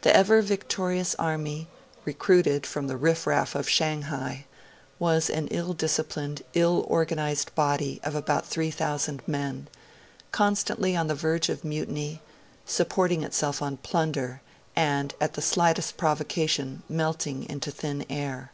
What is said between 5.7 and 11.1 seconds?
disciplined, ill organised body of about three thousand men, constantly on